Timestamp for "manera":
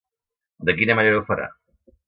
1.01-1.21